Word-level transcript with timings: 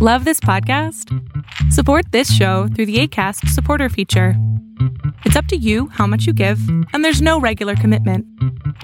Love 0.00 0.24
this 0.24 0.38
podcast? 0.38 1.12
Support 1.72 2.12
this 2.12 2.32
show 2.32 2.68
through 2.68 2.86
the 2.86 3.00
ACAST 3.00 3.48
supporter 3.48 3.88
feature. 3.88 4.34
It's 5.24 5.34
up 5.34 5.46
to 5.46 5.56
you 5.56 5.88
how 5.88 6.06
much 6.06 6.24
you 6.24 6.32
give, 6.32 6.60
and 6.92 7.04
there's 7.04 7.20
no 7.20 7.40
regular 7.40 7.74
commitment. 7.74 8.24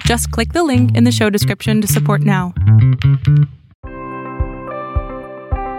Just 0.01 0.29
click 0.31 0.51
the 0.51 0.65
link 0.65 0.93
in 0.93 1.05
the 1.05 1.13
show 1.13 1.29
description 1.29 1.79
to 1.79 1.87
support 1.87 2.19
now. 2.19 2.53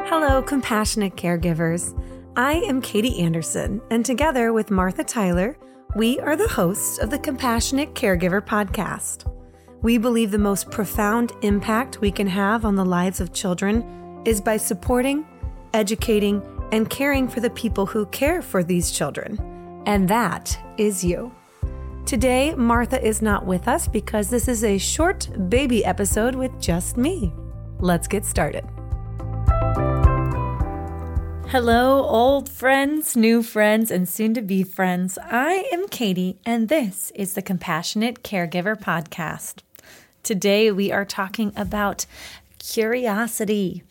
Hello, 0.08 0.40
compassionate 0.40 1.16
caregivers. 1.16 1.92
I 2.34 2.54
am 2.54 2.80
Katie 2.80 3.20
Anderson, 3.20 3.82
and 3.90 4.06
together 4.06 4.54
with 4.54 4.70
Martha 4.70 5.04
Tyler, 5.04 5.58
we 5.96 6.18
are 6.20 6.36
the 6.36 6.48
hosts 6.48 6.96
of 6.96 7.10
the 7.10 7.18
Compassionate 7.18 7.92
Caregiver 7.92 8.40
Podcast. 8.40 9.30
We 9.82 9.98
believe 9.98 10.30
the 10.30 10.38
most 10.38 10.70
profound 10.70 11.32
impact 11.42 12.00
we 12.00 12.10
can 12.10 12.28
have 12.28 12.64
on 12.64 12.76
the 12.76 12.86
lives 12.86 13.20
of 13.20 13.34
children 13.34 14.05
is 14.26 14.40
by 14.40 14.56
supporting, 14.56 15.24
educating, 15.72 16.42
and 16.72 16.90
caring 16.90 17.28
for 17.28 17.40
the 17.40 17.50
people 17.50 17.86
who 17.86 18.04
care 18.06 18.42
for 18.42 18.64
these 18.64 18.90
children. 18.90 19.38
And 19.86 20.08
that 20.08 20.58
is 20.76 21.04
you. 21.04 21.32
Today, 22.04 22.54
Martha 22.54 23.04
is 23.04 23.22
not 23.22 23.46
with 23.46 23.68
us 23.68 23.86
because 23.86 24.28
this 24.28 24.48
is 24.48 24.64
a 24.64 24.78
short 24.78 25.28
baby 25.48 25.84
episode 25.84 26.34
with 26.34 26.60
just 26.60 26.96
me. 26.96 27.32
Let's 27.78 28.08
get 28.08 28.24
started. 28.24 28.64
Hello, 31.48 32.02
old 32.02 32.48
friends, 32.48 33.16
new 33.16 33.42
friends, 33.42 33.92
and 33.92 34.08
soon 34.08 34.34
to 34.34 34.42
be 34.42 34.64
friends. 34.64 35.16
I 35.22 35.68
am 35.72 35.86
Katie, 35.86 36.38
and 36.44 36.68
this 36.68 37.12
is 37.14 37.34
the 37.34 37.42
Compassionate 37.42 38.24
Caregiver 38.24 38.76
Podcast. 38.76 39.60
Today, 40.24 40.72
we 40.72 40.90
are 40.90 41.04
talking 41.04 41.52
about 41.54 42.06
curiosity. 42.66 43.82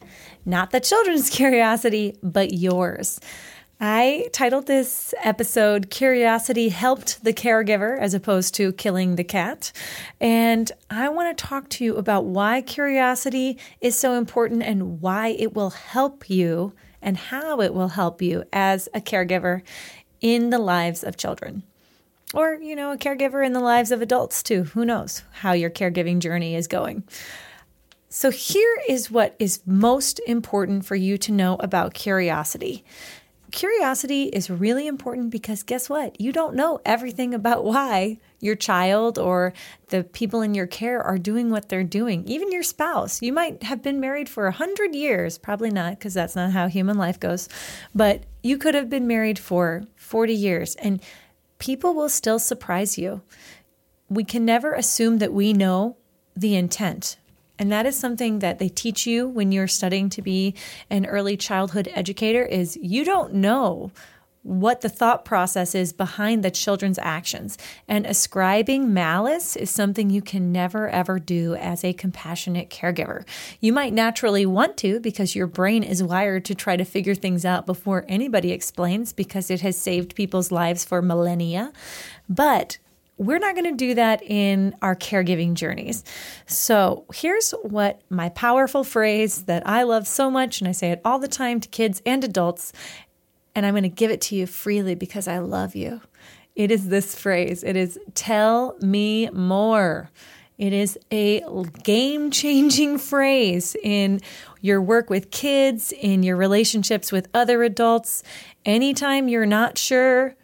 Not 0.46 0.72
the 0.72 0.80
children's 0.80 1.30
curiosity, 1.42 2.18
but 2.22 2.54
yours. 2.54 3.20
I 3.80 4.30
titled 4.32 4.68
this 4.68 5.14
episode 5.22 5.90
Curiosity 5.90 6.70
Helped 6.70 7.24
the 7.26 7.34
Caregiver 7.34 8.00
as 8.00 8.14
opposed 8.14 8.56
to 8.56 8.72
Killing 8.74 9.16
the 9.16 9.24
Cat. 9.24 9.74
And 10.22 10.72
I 10.90 11.10
want 11.10 11.38
to 11.38 11.46
talk 11.46 11.68
to 11.70 11.84
you 11.84 11.98
about 11.98 12.24
why 12.24 12.62
curiosity 12.62 13.58
is 13.82 13.98
so 13.98 14.14
important 14.14 14.64
and 14.64 15.02
why 15.02 15.30
it 15.30 15.54
will 15.54 15.72
help 15.72 16.30
you 16.30 16.74
and 17.02 17.18
how 17.18 17.60
it 17.60 17.74
will 17.74 17.90
help 17.90 18.22
you 18.22 18.46
as 18.54 18.88
a 18.94 19.02
caregiver 19.02 19.62
in 20.22 20.52
the 20.52 20.60
lives 20.60 21.04
of 21.04 21.18
children. 21.18 21.64
Or, 22.34 22.56
you 22.56 22.76
know, 22.78 22.92
a 22.92 22.98
caregiver 22.98 23.46
in 23.46 23.52
the 23.52 23.60
lives 23.60 23.92
of 23.92 24.02
adults 24.02 24.42
too. 24.42 24.64
Who 24.64 24.86
knows 24.86 25.24
how 25.32 25.52
your 25.52 25.70
caregiving 25.70 26.20
journey 26.20 26.56
is 26.56 26.68
going. 26.68 27.04
So, 28.10 28.30
here 28.30 28.80
is 28.88 29.10
what 29.10 29.36
is 29.40 29.62
most 29.66 30.20
important 30.28 30.86
for 30.86 30.96
you 30.96 31.18
to 31.18 31.32
know 31.32 31.56
about 31.60 31.94
curiosity. 31.94 32.86
Curiosity 33.52 34.26
is 34.26 34.50
really 34.50 34.86
important 34.86 35.30
because 35.30 35.64
guess 35.64 35.90
what? 35.90 36.20
You 36.20 36.32
don't 36.32 36.56
know 36.56 36.80
everything 36.86 37.34
about 37.34 37.64
why 37.64 38.20
your 38.40 38.56
child 38.56 39.18
or 39.18 39.54
the 39.90 40.04
people 40.04 40.42
in 40.42 40.54
your 40.54 40.68
care 40.68 41.02
are 41.02 41.18
doing 41.18 41.50
what 41.50 41.70
they're 41.70 41.84
doing. 41.84 42.24
Even 42.28 42.52
your 42.52 42.64
spouse. 42.64 43.22
You 43.22 43.34
might 43.34 43.64
have 43.64 43.82
been 43.82 44.00
married 44.00 44.30
for 44.30 44.48
a 44.48 44.52
hundred 44.52 44.94
years, 44.94 45.38
probably 45.38 45.72
not, 45.72 45.98
because 45.98 46.14
that's 46.14 46.36
not 46.36 46.52
how 46.52 46.68
human 46.68 46.98
life 46.98 47.20
goes. 47.20 47.50
But 47.94 48.24
you 48.44 48.58
could 48.58 48.76
have 48.76 48.90
been 48.90 49.08
married 49.08 49.40
for 49.40 49.84
40 49.96 50.34
years, 50.34 50.76
and 50.76 51.02
people 51.58 51.94
will 51.94 52.10
still 52.10 52.40
surprise 52.40 52.98
you. 52.98 53.22
We 54.10 54.24
can 54.24 54.46
never 54.46 54.74
assume 54.74 55.18
that 55.20 55.34
we 55.34 55.54
know 55.54 55.98
the 56.36 56.56
intent 56.56 57.18
and 57.58 57.72
that 57.72 57.86
is 57.86 57.98
something 57.98 58.40
that 58.40 58.60
they 58.60 58.70
teach 58.70 59.08
you 59.08 59.28
when 59.28 59.52
you're 59.52 59.68
studying 59.68 60.10
to 60.10 60.22
be 60.22 60.56
an 60.90 61.06
early 61.06 61.38
childhood 61.38 61.90
educator 61.94 62.44
is 62.44 62.78
you 62.82 63.06
don't 63.06 63.34
know 63.34 63.92
what 64.46 64.82
the 64.82 64.90
thought 64.90 65.26
process 65.26 65.74
is 65.74 65.92
behind 65.92 66.44
the 66.44 66.52
children's 66.52 67.00
actions. 67.00 67.58
And 67.88 68.06
ascribing 68.06 68.94
malice 68.94 69.56
is 69.56 69.72
something 69.72 70.12
you 70.12 70.22
can 70.22 70.52
never 70.52 70.88
ever 70.88 71.18
do 71.18 71.56
as 71.56 71.84
a 71.84 71.94
compassionate 71.94 72.70
caregiver. 72.70 73.26
You 73.60 73.74
might 73.74 73.92
naturally 73.92 74.46
want 74.46 74.78
to 74.78 75.00
because 75.00 75.36
your 75.36 75.48
brain 75.48 75.82
is 75.82 76.04
wired 76.04 76.46
to 76.46 76.54
try 76.54 76.78
to 76.78 76.86
figure 76.86 77.16
things 77.16 77.44
out 77.44 77.66
before 77.66 78.06
anybody 78.08 78.52
explains 78.52 79.14
because 79.14 79.50
it 79.50 79.62
has 79.62 79.78
saved 79.78 80.14
people's 80.14 80.52
lives 80.52 80.86
for 80.86 81.02
millennia. 81.02 81.74
But 82.30 82.78
we're 83.18 83.40
not 83.40 83.56
going 83.56 83.72
to 83.72 83.78
do 83.78 83.96
that 83.96 84.22
in 84.24 84.76
our 84.82 84.96
caregiving 84.96 85.54
journeys. 85.54 86.04
So, 86.48 87.06
here's 87.14 87.52
what 87.64 88.02
my 88.10 88.30
powerful 88.30 88.84
phrase 88.84 89.44
that 89.44 89.66
I 89.68 89.84
love 89.84 90.08
so 90.08 90.30
much, 90.30 90.60
and 90.60 90.68
I 90.68 90.74
say 90.74 90.92
it 90.92 91.02
all 91.06 91.20
the 91.20 91.28
time 91.28 91.60
to 91.62 91.70
kids 91.70 92.02
and 92.06 92.24
adults, 92.24 92.74
and 93.54 93.66
I'm 93.66 93.74
going 93.74 93.84
to 93.84 93.90
give 93.90 94.12
it 94.12 94.22
to 94.22 94.36
you 94.36 94.46
freely 94.48 94.96
because 94.96 95.28
I 95.28 95.40
love 95.40 95.76
you. 95.76 96.02
It 96.56 96.72
is 96.72 96.88
this 96.90 97.16
phrase 97.16 97.64
it 97.64 97.76
is, 97.76 98.00
tell 98.14 98.78
me 98.82 99.30
more. 99.30 100.10
It 100.58 100.72
is 100.72 100.98
a 101.12 101.44
game 101.84 102.32
changing 102.32 102.98
phrase 103.12 103.76
in 103.84 104.22
your 104.62 104.82
work 104.82 105.10
with 105.10 105.32
kids, 105.32 105.92
in 105.92 106.24
your 106.24 106.38
relationships 106.38 107.12
with 107.12 107.28
other 107.34 107.64
adults. 107.64 108.24
Anytime 108.66 109.28
you're 109.28 109.46
not 109.46 109.78
sure, 109.78 110.36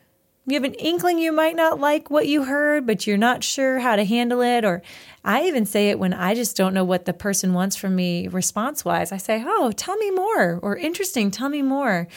you 0.47 0.55
have 0.55 0.63
an 0.63 0.73
inkling 0.73 1.19
you 1.19 1.31
might 1.31 1.55
not 1.55 1.79
like 1.79 2.09
what 2.09 2.27
you 2.27 2.43
heard, 2.45 2.87
but 2.87 3.05
you're 3.05 3.17
not 3.17 3.43
sure 3.43 3.79
how 3.79 3.95
to 3.95 4.03
handle 4.03 4.41
it. 4.41 4.65
Or 4.65 4.81
I 5.23 5.43
even 5.43 5.65
say 5.65 5.89
it 5.89 5.99
when 5.99 6.13
I 6.13 6.33
just 6.33 6.57
don't 6.57 6.73
know 6.73 6.83
what 6.83 7.05
the 7.05 7.13
person 7.13 7.53
wants 7.53 7.75
from 7.75 7.95
me 7.95 8.27
response 8.27 8.83
wise. 8.83 9.11
I 9.11 9.17
say, 9.17 9.43
Oh, 9.45 9.71
tell 9.71 9.97
me 9.97 10.09
more, 10.11 10.59
or 10.61 10.75
interesting, 10.75 11.29
tell 11.29 11.49
me 11.49 11.61
more. 11.61 12.07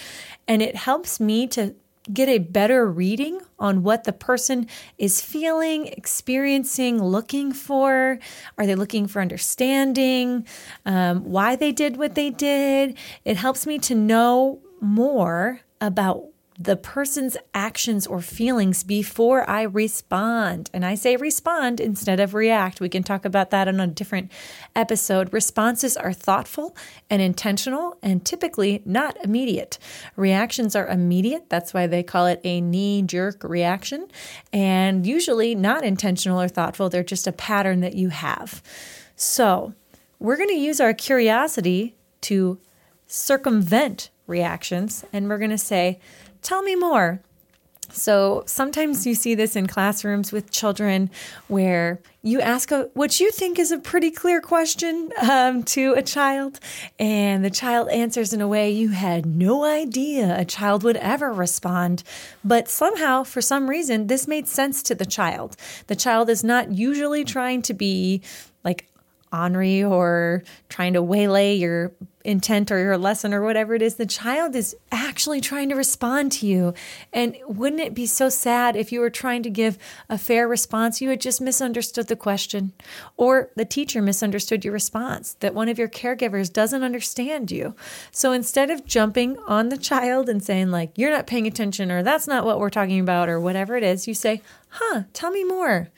And 0.49 0.63
it 0.63 0.75
helps 0.75 1.21
me 1.21 1.47
to 1.49 1.75
get 2.13 2.29
a 2.29 2.39
better 2.39 2.91
reading 2.91 3.41
on 3.59 3.83
what 3.83 4.05
the 4.05 4.13
person 4.13 4.67
is 4.99 5.23
feeling, 5.23 5.87
experiencing, 5.87 7.03
looking 7.03 7.53
for. 7.53 8.19
Are 8.59 8.67
they 8.67 8.75
looking 8.75 9.07
for 9.07 9.23
understanding? 9.23 10.47
Um, 10.85 11.25
why 11.25 11.57
they 11.57 11.73
did 11.73 11.97
what 11.97 12.15
they 12.15 12.31
did? 12.31 12.97
It 13.25 13.37
helps 13.37 13.67
me 13.67 13.79
to 13.81 13.95
know 13.95 14.61
more 14.81 15.61
about 15.81 16.27
the 16.59 16.77
person's 16.77 17.37
actions 17.53 18.07
or 18.07 18.21
feelings 18.21 18.85
before 18.85 19.49
I 19.49 19.63
respond. 19.63 20.71
And 20.73 20.85
I 20.85 20.95
say 20.95 21.17
respond 21.17 21.81
instead 21.81 22.21
of 22.21 22.33
react. 22.33 22.81
We 22.81 22.89
can 22.89 23.03
talk 23.03 23.25
about 23.25 23.51
that 23.51 23.67
on 23.67 23.81
a 23.81 23.89
different 23.89 24.31
episode. 24.77 25.33
Responses 25.33 25.97
are 25.97 26.13
thoughtful 26.13 26.77
and 27.11 27.21
intentional 27.21 27.99
and 28.03 28.25
typically 28.25 28.83
not 28.85 29.17
immediate. 29.25 29.79
Reactions 30.15 30.77
are 30.77 30.87
immediate. 30.87 31.51
That's 31.51 31.75
why 31.75 31.89
they 31.89 32.05
call 32.05 32.27
it 32.27 32.41
a 32.45 32.61
knee 32.61 33.03
jerk 33.03 33.43
reaction. 33.43 34.07
And 34.53 35.05
usually 35.05 35.57
not 35.57 35.85
intentional 35.85 36.41
or 36.41 36.49
thoughtful. 36.49 36.89
They're 36.89 37.03
just 37.03 37.27
a 37.27 37.33
pattern 37.33 37.81
that 37.81 37.95
you 37.95 38.11
have. 38.11 38.63
So 39.17 39.75
we're 40.21 40.37
going 40.37 40.49
to 40.51 40.55
use 40.55 40.81
our 40.81 40.95
curiosity 40.95 41.97
to 42.23 42.61
circumvent 43.07 44.11
reactions. 44.27 45.05
And 45.13 45.29
we're 45.29 45.39
going 45.39 45.51
to 45.51 45.59
say, 45.59 46.01
Tell 46.43 46.63
me 46.63 46.77
more. 46.77 47.23
So 47.91 48.43
sometimes 48.47 49.07
you 49.07 49.15
see 49.15 49.35
this 49.35 49.57
in 49.57 49.67
classrooms 49.67 50.33
with 50.33 50.51
children 50.51 51.11
where 51.49 52.01
you 52.23 52.41
ask 52.41 52.71
a, 52.73 52.89
what 52.95 53.21
you 53.21 53.31
think 53.31 53.59
is 53.59 53.71
a 53.71 53.79
pretty 53.79 54.11
clear 54.11 54.41
question 54.41 55.11
um, 55.31 55.63
to 55.65 55.93
a 55.93 56.03
child, 56.03 56.59
and 56.99 57.45
the 57.45 57.51
child 57.51 57.89
answers 57.91 58.33
in 58.33 58.41
a 58.41 58.49
way 58.49 58.71
you 58.71 58.89
had 58.91 59.27
no 59.27 59.65
idea 59.65 60.39
a 60.39 60.45
child 60.45 60.83
would 60.83 60.97
ever 60.97 61.33
respond. 61.33 62.03
But 62.43 62.69
somehow, 62.69 63.25
for 63.25 63.41
some 63.41 63.69
reason, 63.69 64.07
this 64.07 64.27
made 64.27 64.49
sense 64.49 64.83
to 64.85 64.95
the 64.95 65.07
child. 65.07 65.57
The 65.87 65.97
child 65.97 66.31
is 66.31 66.43
not 66.43 66.73
usually 66.73 67.25
trying 67.25 67.63
to 67.63 67.75
be 67.75 68.23
like 68.65 68.89
ornery 69.33 69.83
or 69.85 70.43
trying 70.69 70.95
to 70.95 71.03
waylay 71.03 71.55
your 71.55 71.93
intent 72.25 72.73
or 72.73 72.79
your 72.79 72.97
lesson 72.97 73.35
or 73.35 73.43
whatever 73.43 73.75
it 73.75 73.83
is, 73.83 73.97
the 73.97 74.07
child 74.07 74.57
is 74.57 74.75
actually 74.91 75.41
trying 75.41 75.69
to 75.69 75.75
respond 75.75 76.33
to 76.33 76.47
you. 76.47 76.73
And 77.13 77.37
wouldn't 77.47 77.83
it 77.83 77.95
be 77.95 78.07
so 78.07 78.29
sad 78.31 78.77
if 78.77 78.91
you 78.91 79.01
were 79.01 79.11
trying 79.11 79.43
to 79.43 79.51
give 79.51 79.79
a 80.09 80.17
fair 80.17 80.49
response, 80.49 81.03
you 81.03 81.11
had 81.11 81.21
just 81.21 81.41
misunderstood 81.41 82.09
the 82.09 82.17
question, 82.17 82.73
or 83.17 83.51
the 83.57 83.67
teacher 83.67 84.01
misunderstood 84.01 84.65
your 84.65 84.73
response, 84.73 85.35
that 85.41 85.55
one 85.55 85.69
of 85.69 85.79
your 85.79 85.89
caregivers 85.89 86.53
doesn't 86.53 86.83
understand 86.83 87.51
you? 87.51 87.75
So 88.11 88.33
instead 88.33 88.71
of 88.71 88.87
jumping 88.87 89.39
on 89.47 89.69
the 89.69 89.77
child 89.77 90.29
and 90.29 90.43
saying, 90.43 90.71
like, 90.71 90.97
you're 90.97 91.11
not 91.11 91.27
paying 91.27 91.47
attention, 91.47 91.93
or 91.93 92.03
that's 92.03 92.27
not 92.27 92.45
what 92.47 92.59
we're 92.59 92.71
talking 92.71 93.01
about, 93.01 93.29
or 93.29 93.39
whatever 93.39 93.77
it 93.77 93.83
is, 93.83 94.09
you 94.09 94.15
say, 94.15 94.41
huh, 94.71 95.03
tell 95.13 95.31
me 95.31 95.45
more. 95.45 95.91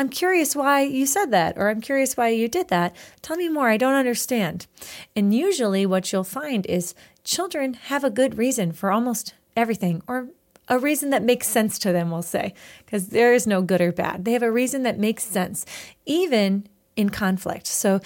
I'm 0.00 0.08
curious 0.08 0.56
why 0.56 0.80
you 0.80 1.04
said 1.04 1.30
that, 1.32 1.58
or 1.58 1.68
I'm 1.68 1.82
curious 1.82 2.16
why 2.16 2.30
you 2.30 2.48
did 2.48 2.68
that. 2.68 2.96
Tell 3.20 3.36
me 3.36 3.50
more. 3.50 3.68
I 3.68 3.76
don't 3.76 3.96
understand. 3.96 4.66
And 5.14 5.34
usually, 5.34 5.84
what 5.84 6.10
you'll 6.10 6.24
find 6.24 6.64
is 6.64 6.94
children 7.22 7.74
have 7.74 8.02
a 8.02 8.08
good 8.08 8.38
reason 8.38 8.72
for 8.72 8.90
almost 8.90 9.34
everything, 9.54 10.02
or 10.06 10.28
a 10.68 10.78
reason 10.78 11.10
that 11.10 11.22
makes 11.22 11.48
sense 11.48 11.78
to 11.80 11.92
them, 11.92 12.10
we'll 12.10 12.22
say, 12.22 12.54
because 12.86 13.08
there 13.08 13.34
is 13.34 13.46
no 13.46 13.60
good 13.60 13.82
or 13.82 13.92
bad. 13.92 14.24
They 14.24 14.32
have 14.32 14.42
a 14.42 14.50
reason 14.50 14.84
that 14.84 14.98
makes 14.98 15.22
sense, 15.22 15.66
even 16.06 16.66
in 16.96 17.10
conflict. 17.10 17.66
So 17.66 18.00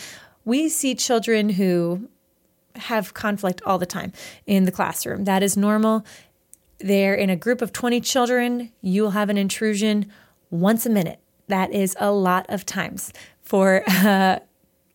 we 0.44 0.69
see 0.69 0.96
children 0.96 1.50
who 1.50 2.08
have 2.75 3.14
conflict 3.14 3.62
all 3.64 3.79
the 3.79 3.87
time 3.87 4.12
in 4.46 4.64
the 4.64 4.73
classroom. 4.73 5.26
That 5.26 5.44
is 5.44 5.56
normal. 5.56 6.05
They're 6.79 7.14
in 7.14 7.31
a 7.31 7.37
group 7.37 7.62
of 7.62 7.73
20 7.73 8.00
children. 8.00 8.73
You 8.81 9.05
will 9.05 9.11
have 9.12 9.31
an 9.31 9.38
intrusion 9.38 10.11
once 10.50 10.87
a 10.87 10.91
minute. 10.91 11.20
That 11.49 11.73
is 11.73 11.96
a 12.00 12.11
lot 12.12 12.46
of 12.49 12.64
times 12.67 13.12
for 13.43 13.82
uh, 13.88 14.38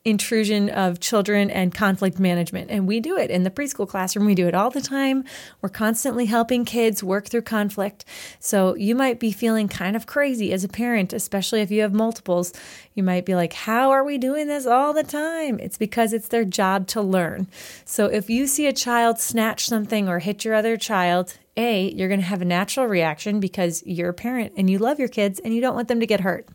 intrusion 0.05 0.69
of 0.69 1.01
children 1.01 1.51
and 1.51 1.75
conflict 1.75 2.19
management. 2.19 2.71
And 2.71 2.87
we 2.87 3.01
do 3.01 3.17
it 3.17 3.29
in 3.29 3.43
the 3.43 3.51
preschool 3.51 3.87
classroom. 3.87 4.25
We 4.25 4.35
do 4.35 4.47
it 4.47 4.55
all 4.55 4.69
the 4.69 4.81
time. 4.81 5.25
We're 5.61 5.69
constantly 5.69 6.25
helping 6.25 6.63
kids 6.63 7.03
work 7.03 7.27
through 7.27 7.41
conflict. 7.41 8.05
So 8.39 8.75
you 8.75 8.95
might 8.95 9.19
be 9.19 9.33
feeling 9.33 9.67
kind 9.67 9.97
of 9.97 10.05
crazy 10.05 10.53
as 10.53 10.63
a 10.63 10.69
parent, 10.69 11.11
especially 11.11 11.59
if 11.59 11.69
you 11.69 11.81
have 11.81 11.93
multiples. 11.93 12.53
You 12.93 13.03
might 13.03 13.25
be 13.25 13.35
like, 13.35 13.51
How 13.51 13.91
are 13.91 14.05
we 14.05 14.17
doing 14.17 14.47
this 14.47 14.65
all 14.65 14.93
the 14.93 15.03
time? 15.03 15.59
It's 15.59 15.77
because 15.77 16.13
it's 16.13 16.29
their 16.29 16.45
job 16.45 16.87
to 16.87 17.01
learn. 17.01 17.47
So 17.83 18.05
if 18.05 18.29
you 18.29 18.47
see 18.47 18.67
a 18.67 18.73
child 18.73 19.19
snatch 19.19 19.67
something 19.67 20.07
or 20.07 20.19
hit 20.19 20.45
your 20.45 20.55
other 20.55 20.77
child, 20.77 21.37
a, 21.57 21.91
you're 21.91 22.07
going 22.07 22.21
to 22.21 22.25
have 22.25 22.41
a 22.41 22.45
natural 22.45 22.85
reaction 22.85 23.41
because 23.41 23.83
you're 23.85 24.09
a 24.09 24.13
parent 24.13 24.53
and 24.55 24.69
you 24.69 24.77
love 24.77 24.97
your 24.97 25.09
kids 25.09 25.39
and 25.39 25.53
you 25.53 25.59
don't 25.59 25.75
want 25.75 25.89
them 25.89 25.99
to 25.99 26.05
get 26.05 26.21
hurt 26.21 26.47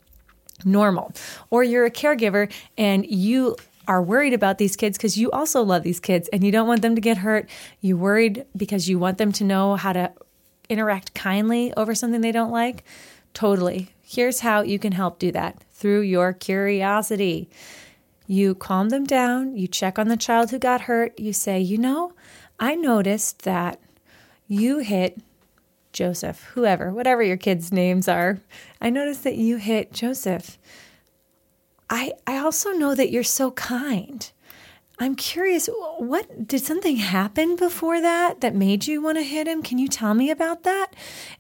normal. 0.65 1.13
Or 1.51 1.63
you're 1.65 1.87
a 1.87 1.91
caregiver 1.91 2.51
and 2.77 3.07
you 3.07 3.57
are 3.87 4.03
worried 4.03 4.33
about 4.33 4.59
these 4.59 4.77
kids 4.77 4.97
because 4.97 5.19
you 5.19 5.31
also 5.31 5.63
love 5.63 5.83
these 5.83 6.01
kids 6.01 6.29
and 6.29 6.43
you 6.43 6.51
don't 6.51 6.69
want 6.69 6.83
them 6.83 6.95
to 6.95 7.01
get 7.01 7.19
hurt. 7.19 7.49
You're 7.81 7.97
worried 7.97 8.47
because 8.57 8.89
you 8.89 8.99
want 8.99 9.19
them 9.19 9.33
to 9.33 9.45
know 9.45 9.77
how 9.77 9.93
to 9.93 10.13
interact 10.69 11.15
kindly 11.15 11.73
over 11.77 11.95
something 11.95 12.21
they 12.21 12.33
don't 12.33 12.51
like. 12.51 12.85
Totally. 13.35 13.91
Here's 14.03 14.41
how 14.41 14.63
you 14.63 14.79
can 14.79 14.93
help 14.93 15.19
do 15.19 15.33
that 15.33 15.63
through 15.73 16.03
your 16.03 16.33
curiosity. 16.33 17.49
You 18.27 18.55
calm 18.55 18.89
them 18.89 19.05
down, 19.05 19.57
you 19.57 19.69
check 19.69 19.99
on 19.99 20.09
the 20.09 20.17
child 20.17 20.51
who 20.51 20.59
got 20.59 20.83
hurt, 20.83 21.19
you 21.19 21.33
say, 21.33 21.61
You 21.61 21.77
know, 21.77 22.13
I 22.59 22.75
noticed 22.75 23.43
that 23.43 23.81
you 24.47 24.79
hit 24.79 25.19
Joseph, 25.95 26.43
whoever, 26.55 26.93
whatever 26.93 27.23
your 27.23 27.39
kids' 27.39 27.73
names 27.73 28.07
are. 28.09 28.39
I 28.81 28.91
noticed 28.91 29.25
that 29.25 29.37
you 29.37 29.57
hit 29.57 29.93
Joseph. 29.93 30.59
I 31.89 32.13
I 32.27 32.37
also 32.37 32.73
know 32.73 32.95
that 32.95 33.11
you're 33.11 33.23
so 33.23 33.53
kind. 33.53 34.31
I'm 34.99 35.17
curious, 35.17 35.69
what 35.99 36.47
did 36.47 36.63
something 36.63 36.97
happen 36.97 37.57
before 37.57 38.01
that 38.01 38.43
that 38.43 38.55
made 38.55 38.87
you 38.87 39.03
want 39.03 39.19
to 39.19 39.25
hit 39.25 39.49
him? 39.49 39.63
Can 39.63 39.79
you 39.79 39.89
tell 39.89 40.15
me 40.15 40.31
about 40.31 40.63
that? 40.65 40.93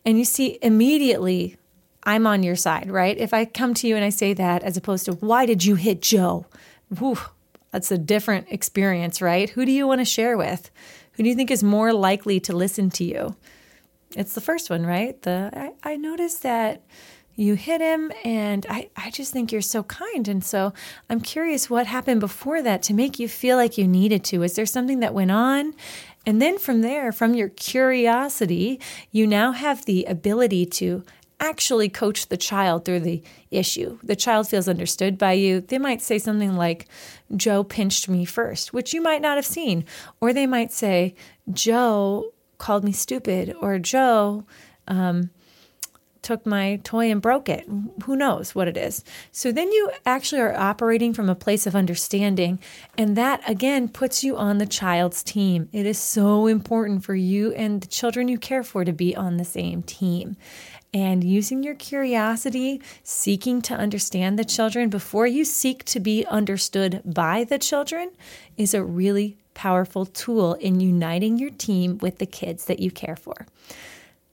And 0.04 0.18
you 0.18 0.24
see 0.24 0.58
immediately 0.60 1.56
I'm 2.02 2.26
on 2.26 2.42
your 2.42 2.56
side, 2.56 2.90
right? 2.90 3.16
If 3.16 3.32
I 3.32 3.44
come 3.44 3.74
to 3.74 3.86
you 3.86 3.96
and 3.96 4.04
I 4.04 4.10
say 4.10 4.34
that 4.34 4.62
as 4.62 4.76
opposed 4.76 5.06
to 5.06 5.12
why 5.12 5.46
did 5.46 5.64
you 5.64 5.74
hit 5.74 6.02
Joe? 6.02 6.46
Whew, 6.98 7.18
that's 7.70 7.90
a 7.90 7.98
different 7.98 8.46
experience, 8.50 9.22
right? 9.22 9.50
Who 9.50 9.64
do 9.64 9.72
you 9.72 9.86
want 9.86 10.00
to 10.00 10.04
share 10.04 10.36
with? 10.36 10.70
Who 11.12 11.22
do 11.22 11.28
you 11.28 11.34
think 11.34 11.50
is 11.50 11.62
more 11.62 11.92
likely 11.92 12.40
to 12.40 12.54
listen 12.54 12.90
to 12.90 13.04
you? 13.04 13.36
It's 14.16 14.34
the 14.34 14.40
first 14.40 14.70
one, 14.70 14.86
right? 14.86 15.20
The 15.22 15.50
I, 15.52 15.92
I 15.92 15.96
noticed 15.96 16.42
that 16.42 16.82
you 17.36 17.54
hit 17.54 17.80
him 17.80 18.12
and 18.24 18.64
I, 18.68 18.90
I 18.96 19.10
just 19.10 19.32
think 19.32 19.50
you're 19.50 19.60
so 19.60 19.82
kind. 19.82 20.28
And 20.28 20.44
so 20.44 20.72
i'm 21.10 21.20
curious 21.20 21.68
what 21.68 21.86
happened 21.86 22.20
before 22.20 22.62
that 22.62 22.82
to 22.84 22.94
make 22.94 23.18
you 23.18 23.28
feel 23.28 23.56
like 23.56 23.76
you 23.76 23.88
needed 23.88 24.24
to. 24.24 24.42
Is 24.42 24.54
there 24.54 24.66
something 24.66 25.00
that 25.00 25.14
went 25.14 25.30
on? 25.30 25.74
And 26.26 26.40
then 26.40 26.58
from 26.58 26.80
there 26.82 27.12
from 27.12 27.34
your 27.34 27.48
curiosity 27.48 28.80
you 29.10 29.26
now 29.26 29.52
have 29.52 29.84
the 29.84 30.04
ability 30.04 30.66
to 30.66 31.04
actually 31.40 31.88
coach 31.88 32.28
the 32.28 32.36
child 32.36 32.84
through 32.84 33.00
the 33.00 33.22
issue. 33.50 33.98
The 34.04 34.16
child 34.16 34.48
feels 34.48 34.68
understood 34.68 35.18
by 35.18 35.32
you. 35.32 35.60
They 35.60 35.78
might 35.78 36.02
say 36.02 36.18
something 36.18 36.56
like 36.56 36.86
joe 37.34 37.64
pinched 37.64 38.08
me 38.08 38.24
first 38.24 38.72
which 38.72 38.94
you 38.94 39.02
might 39.02 39.22
not 39.22 39.36
have 39.36 39.46
seen. 39.46 39.84
Or 40.20 40.32
they 40.32 40.46
might 40.46 40.72
say 40.72 41.16
joe 41.52 42.32
called 42.58 42.84
me 42.84 42.92
stupid 42.92 43.54
or 43.60 43.78
Joe 43.78 44.44
um, 44.88 45.30
took 46.24 46.46
my 46.46 46.80
toy 46.82 47.10
and 47.10 47.22
broke 47.22 47.48
it. 47.48 47.68
Who 48.04 48.16
knows 48.16 48.54
what 48.54 48.66
it 48.66 48.76
is? 48.76 49.04
So 49.30 49.52
then 49.52 49.70
you 49.70 49.90
actually 50.04 50.40
are 50.40 50.56
operating 50.56 51.12
from 51.12 51.28
a 51.28 51.34
place 51.34 51.66
of 51.66 51.76
understanding. 51.76 52.58
And 52.98 53.14
that 53.16 53.48
again 53.48 53.88
puts 53.88 54.24
you 54.24 54.36
on 54.36 54.58
the 54.58 54.66
child's 54.66 55.22
team. 55.22 55.68
It 55.70 55.86
is 55.86 55.98
so 55.98 56.46
important 56.46 57.04
for 57.04 57.14
you 57.14 57.52
and 57.52 57.80
the 57.80 57.86
children 57.86 58.26
you 58.26 58.38
care 58.38 58.64
for 58.64 58.84
to 58.84 58.92
be 58.92 59.14
on 59.14 59.36
the 59.36 59.44
same 59.44 59.82
team. 59.82 60.36
And 60.92 61.24
using 61.24 61.64
your 61.64 61.74
curiosity, 61.74 62.80
seeking 63.02 63.60
to 63.62 63.74
understand 63.74 64.38
the 64.38 64.44
children 64.44 64.88
before 64.88 65.26
you 65.26 65.44
seek 65.44 65.84
to 65.86 66.00
be 66.00 66.24
understood 66.26 67.02
by 67.04 67.44
the 67.44 67.58
children 67.58 68.12
is 68.56 68.74
a 68.74 68.84
really 68.84 69.36
powerful 69.54 70.06
tool 70.06 70.54
in 70.54 70.80
uniting 70.80 71.38
your 71.38 71.50
team 71.50 71.98
with 71.98 72.18
the 72.18 72.26
kids 72.26 72.66
that 72.66 72.80
you 72.80 72.90
care 72.90 73.16
for. 73.16 73.46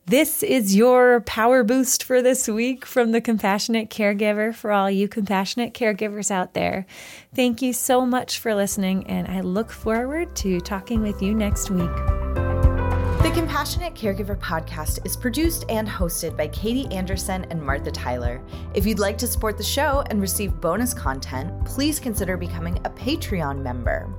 This 0.08 0.42
is 0.42 0.76
your 0.76 1.22
power 1.22 1.64
boost 1.64 2.04
for 2.04 2.22
this 2.22 2.48
week 2.48 2.86
from 2.86 3.12
the 3.12 3.22
Compassionate 3.22 3.90
Caregiver 3.90 4.54
for 4.54 4.72
all 4.72 4.90
you 4.90 5.08
compassionate 5.08 5.74
caregivers 5.74 6.32
out 6.32 6.54
there. 6.54 6.88
Thank 7.36 7.62
you 7.62 7.72
so 7.72 8.06
much 8.06 8.40
for 8.40 8.56
listening, 8.56 9.06
and 9.08 9.28
I 9.28 9.42
look 9.42 9.72
forward 9.72 10.36
to 10.38 10.60
talking 10.60 11.02
with 11.02 11.22
you 11.22 11.36
next 11.36 11.70
week. 11.70 11.96
The 13.22 13.32
Compassionate 13.36 13.94
Caregiver 13.94 14.38
podcast 14.38 15.06
is 15.06 15.16
produced 15.16 15.66
and 15.70 15.88
hosted 15.88 16.36
by 16.36 16.48
Katie 16.48 16.92
Anderson 16.94 17.46
and 17.52 17.62
Martha 17.62 17.92
Tyler. 17.92 18.42
If 18.74 18.88
you'd 18.88 18.98
like 18.98 19.20
to 19.20 19.28
support 19.28 19.58
the 19.58 19.64
show 19.64 20.04
and 20.10 20.20
receive 20.20 20.60
bonus 20.60 20.94
content, 20.94 21.64
please 21.64 22.00
consider 22.00 22.36
becoming 22.36 22.78
a 22.84 22.90
Patreon 22.90 23.62
member. 23.62 24.10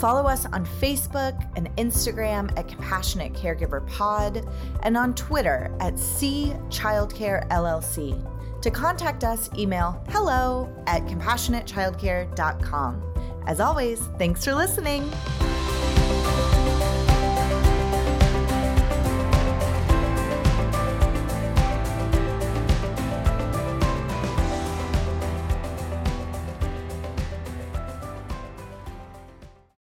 Follow 0.00 0.26
us 0.26 0.46
on 0.46 0.64
Facebook 0.64 1.46
and 1.56 1.68
Instagram 1.76 2.50
at 2.58 2.66
Compassionate 2.68 3.34
Caregiver 3.34 3.86
Pod 3.86 4.48
and 4.82 4.96
on 4.96 5.14
Twitter 5.14 5.70
at 5.78 5.98
C 5.98 6.54
Childcare 6.70 7.46
LLC. 7.48 8.18
To 8.62 8.70
contact 8.70 9.24
us, 9.24 9.50
email 9.58 10.02
hello 10.08 10.74
at 10.86 11.04
compassionatechildcare.com. 11.04 13.02
As 13.46 13.60
always, 13.60 14.00
thanks 14.18 14.42
for 14.42 14.54
listening. 14.54 15.10